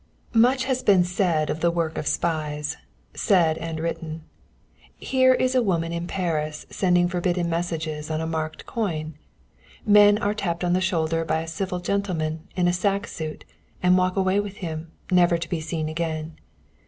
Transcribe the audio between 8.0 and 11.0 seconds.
on a marked coin. Men are tapped on the